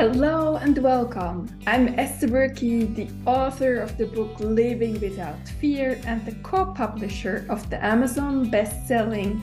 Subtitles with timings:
[0.00, 1.46] Hello and welcome.
[1.66, 7.44] I'm Esther Buerki, the author of the book Living Without Fear and the co publisher
[7.50, 9.42] of the Amazon best selling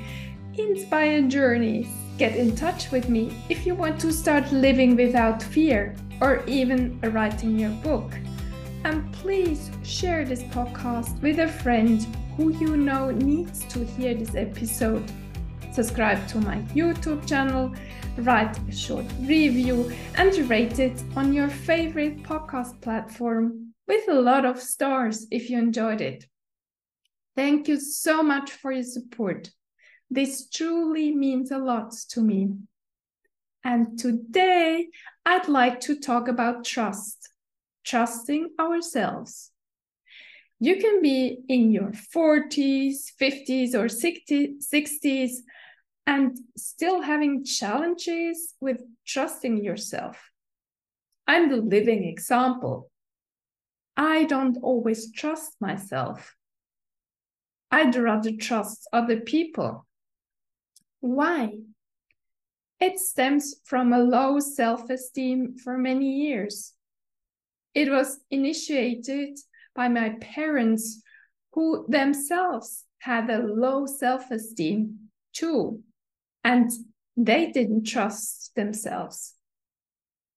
[0.58, 1.88] Inspired Journeys.
[2.18, 7.00] Get in touch with me if you want to start living without fear or even
[7.02, 8.12] writing your book.
[8.84, 12.02] And please share this podcast with a friend
[12.36, 15.04] who you know needs to hear this episode.
[15.72, 17.76] Subscribe to my YouTube channel
[18.18, 24.46] write a short review, and rate it on your favorite podcast platform with a lot
[24.46, 26.26] of stars if you enjoyed it.
[27.36, 29.52] Thank you so much for your support.
[30.10, 32.54] This truly means a lot to me.
[33.64, 34.88] And today
[35.26, 37.30] I'd like to talk about trust,
[37.84, 39.52] trusting ourselves.
[40.60, 45.34] You can be in your 40s, 50s, or 60s
[46.08, 50.32] and still having challenges with trusting yourself.
[51.28, 52.90] I'm the living example.
[53.98, 56.34] I don't always trust myself.
[57.70, 59.86] I'd rather trust other people.
[61.02, 61.58] Why?
[62.80, 66.74] It stems from a low self esteem for many years.
[67.74, 69.38] It was initiated
[69.76, 71.02] by my parents,
[71.52, 75.84] who themselves had a low self esteem too
[76.48, 76.72] and
[77.18, 79.34] they didn't trust themselves.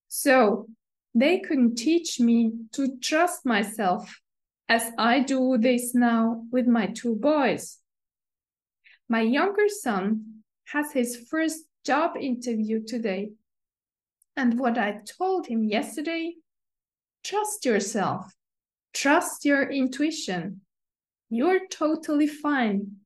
[0.09, 0.67] So
[1.15, 4.21] they couldn't teach me to trust myself
[4.69, 7.79] as I do this now with my two boys.
[9.09, 13.31] My younger son has his first job interview today.
[14.37, 16.35] And what I told him yesterday
[17.23, 18.35] trust yourself,
[18.93, 20.63] trust your intuition.
[21.29, 22.97] You're totally fine.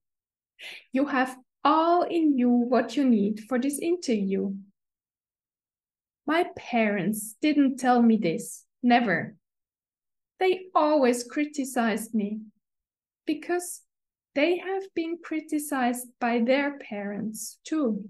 [0.90, 4.54] You have all in you what you need for this interview.
[6.26, 9.36] My parents didn't tell me this, never.
[10.40, 12.40] They always criticized me
[13.26, 13.82] because
[14.34, 18.04] they have been criticized by their parents too.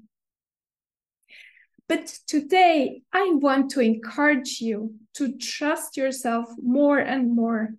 [1.87, 7.75] But today, I want to encourage you to trust yourself more and more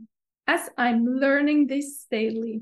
[0.48, 2.62] as I'm learning this daily.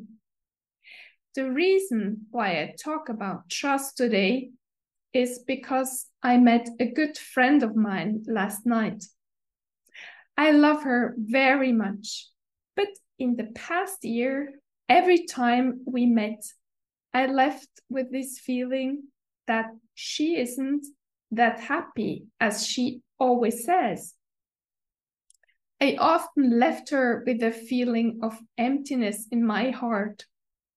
[1.35, 4.51] The reason why I talk about trust today
[5.13, 9.03] is because I met a good friend of mine last night.
[10.38, 12.27] I love her very much,
[12.75, 16.44] but in the past year, every time we met,
[17.16, 19.03] I left with this feeling
[19.47, 20.85] that she isn't
[21.31, 24.13] that happy as she always says.
[25.81, 30.25] I often left her with a feeling of emptiness in my heart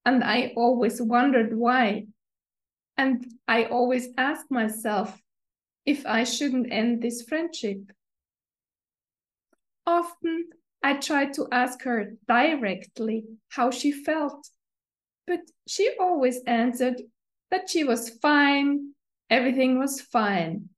[0.07, 2.07] and I always wondered why.
[2.97, 5.21] And I always asked myself
[5.85, 7.81] if I shouldn't end this friendship.
[9.85, 10.47] Often
[10.83, 14.49] I tried to ask her directly how she felt,
[15.27, 17.03] but she always answered
[17.51, 18.93] that she was fine,
[19.29, 20.69] everything was fine.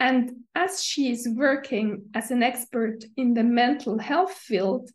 [0.00, 4.90] And as she is working as an expert in the mental health field,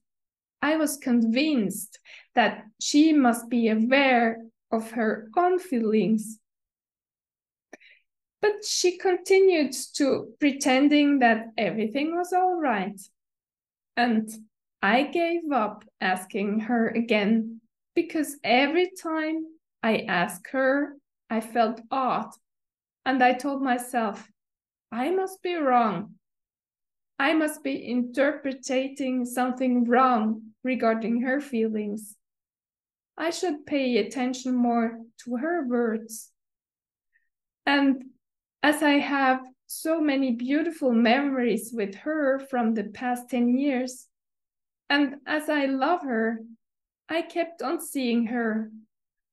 [0.64, 2.00] I was convinced
[2.36, 6.40] that she must be aware of her own feelings.
[8.42, 12.98] But she continued to pretending that everything was all right.
[13.98, 14.30] And
[14.82, 17.60] I gave up asking her again
[17.94, 19.46] because every time
[19.84, 20.96] I asked her,
[21.30, 22.32] I felt odd.
[23.06, 24.32] And I told myself,
[24.94, 26.16] I must be wrong.
[27.20, 32.16] I must be interpreting something wrong regarding her feelings.
[33.18, 36.32] I should pay attention more to her words.
[37.66, 38.04] And
[38.62, 44.08] as I have so many beautiful memories with her from the past 10 years,
[44.90, 46.40] and as I love her,
[47.10, 48.72] I kept on seeing her,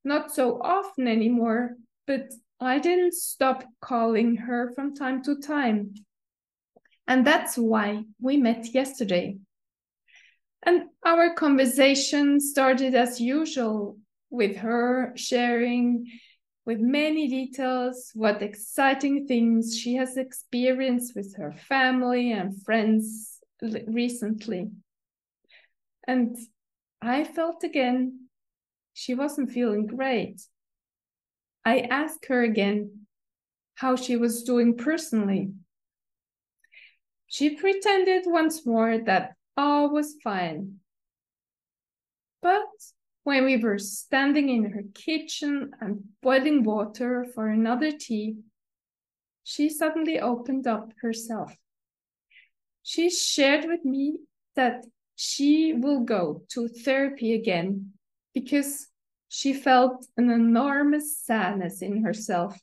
[0.05, 2.31] not so often anymore, but
[2.61, 5.95] I didn't stop calling her from time to time.
[7.11, 9.37] And that's why we met yesterday.
[10.63, 13.99] And our conversation started as usual
[14.31, 16.07] with her sharing
[16.65, 23.41] with many details what exciting things she has experienced with her family and friends
[23.89, 24.71] recently.
[26.07, 26.37] And
[27.03, 28.29] I felt again
[28.95, 30.43] she wasn't feeling great.
[31.65, 33.07] I asked her again
[33.75, 35.55] how she was doing personally.
[37.33, 40.81] She pretended once more that all was fine.
[42.43, 42.67] But
[43.23, 48.35] when we were standing in her kitchen and boiling water for another tea,
[49.45, 51.55] she suddenly opened up herself.
[52.83, 54.17] She shared with me
[54.57, 54.85] that
[55.15, 57.93] she will go to therapy again
[58.35, 58.89] because
[59.29, 62.59] she felt an enormous sadness in herself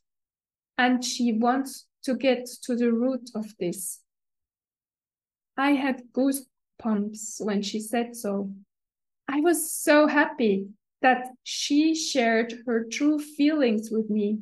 [0.78, 4.02] and she wants to get to the root of this.
[5.58, 8.54] I had goosebumps when she said so.
[9.28, 10.68] I was so happy
[11.02, 14.40] that she shared her true feelings with me.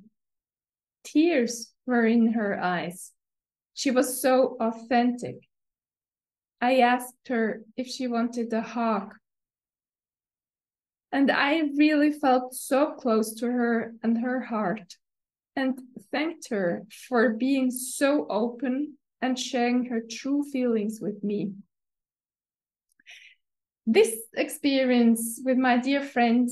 [1.03, 3.11] Tears were in her eyes.
[3.73, 5.47] She was so authentic.
[6.61, 9.13] I asked her if she wanted a hug.
[11.11, 14.95] And I really felt so close to her and her heart
[15.55, 15.79] and
[16.11, 21.53] thanked her for being so open and sharing her true feelings with me.
[23.87, 26.49] This experience with my dear friend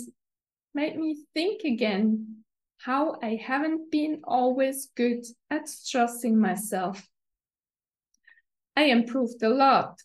[0.74, 2.44] made me think again
[2.78, 7.08] how I haven't been always good at trusting myself.
[8.76, 10.02] I improved a lot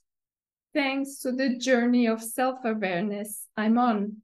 [0.74, 4.18] thanks to the journey of self awareness I'm on.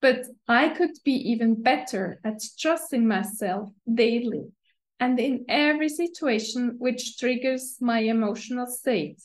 [0.00, 4.52] But I could be even better at trusting myself daily
[5.00, 9.22] and in every situation which triggers my emotional state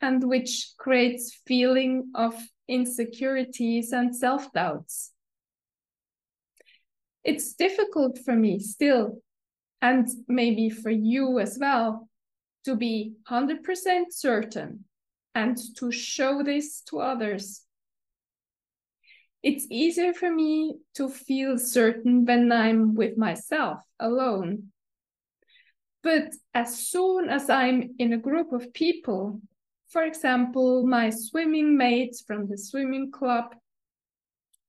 [0.00, 2.34] and which creates feeling of
[2.68, 5.12] insecurities and self-doubts.
[7.24, 9.22] It's difficult for me still,
[9.80, 12.08] and maybe for you as well,
[12.64, 14.84] to be 100% certain
[15.34, 17.62] and to show this to others.
[19.42, 24.71] It's easier for me to feel certain when I'm with myself alone.
[26.02, 29.40] But as soon as I'm in a group of people,
[29.88, 33.54] for example, my swimming mates from the swimming club,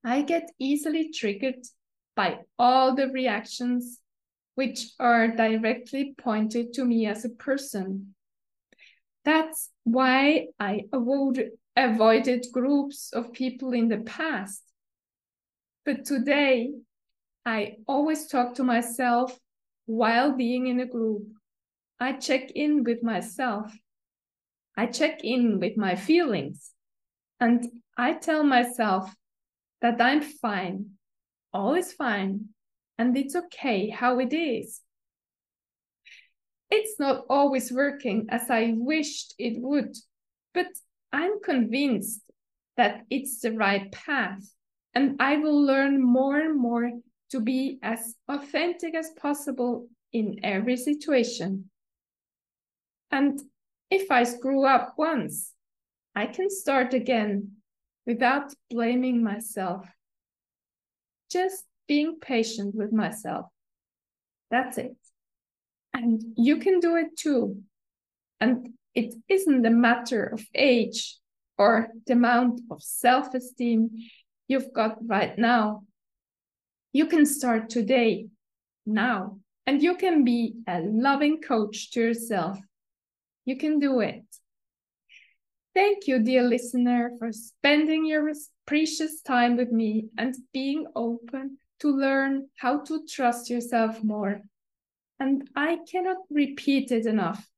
[0.03, 1.65] I get easily triggered
[2.15, 3.99] by all the reactions
[4.55, 8.13] which are directly pointed to me as a person.
[9.25, 14.61] That's why I avoid, avoided groups of people in the past.
[15.85, 16.73] But today,
[17.45, 19.37] I always talk to myself
[19.85, 21.27] while being in a group.
[21.99, 23.73] I check in with myself.
[24.75, 26.71] I check in with my feelings.
[27.39, 27.65] And
[27.97, 29.13] I tell myself
[29.81, 30.91] that I'm fine.
[31.53, 32.49] All is fine.
[32.97, 34.81] And it's okay how it is.
[36.69, 39.95] It's not always working as I wished it would,
[40.53, 40.67] but
[41.11, 42.21] I'm convinced
[42.77, 44.41] that it's the right path.
[44.95, 46.91] And I will learn more and more
[47.33, 51.67] to be as authentic as possible in every situation.
[53.09, 53.41] And
[53.89, 55.51] if I screw up once,
[56.15, 57.53] I can start again
[58.05, 59.87] without blaming myself.
[61.31, 63.47] Just being patient with myself.
[64.51, 64.95] That's it.
[65.91, 67.63] And you can do it too.
[68.39, 71.17] And it isn't a matter of age
[71.57, 73.89] or the amount of self esteem
[74.47, 75.81] you've got right now.
[76.93, 78.27] You can start today,
[78.85, 82.57] now, and you can be a loving coach to yourself.
[83.43, 84.23] You can do it.
[85.73, 88.31] Thank you, dear listener, for spending your
[88.65, 94.43] precious time with me and being open to learn how to trust yourself more
[95.23, 97.49] and I cannot repeat it enough.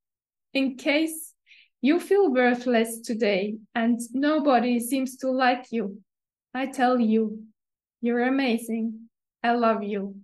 [0.54, 1.34] In case
[1.82, 6.00] you feel worthless today and nobody seems to like you,
[6.54, 7.44] I tell you,
[8.01, 9.05] you're amazing.
[9.46, 10.16] I love you.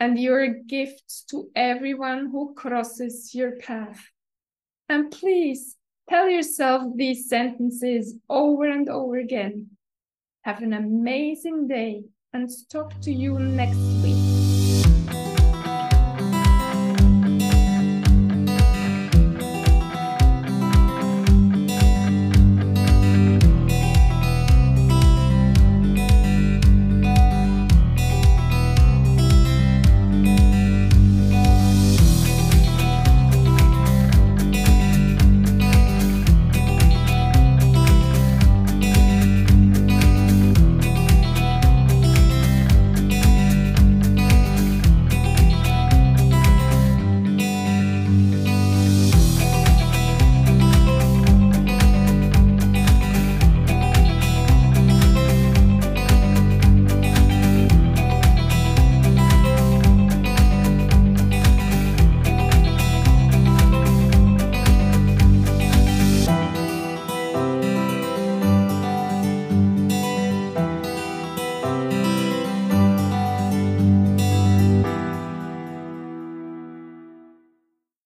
[0.00, 4.00] And you're a gift to everyone who crosses your path.
[4.88, 5.76] And please
[6.10, 9.70] tell yourself these sentences over and over again.
[10.42, 12.02] Have an amazing day
[12.32, 14.13] and talk to you next week.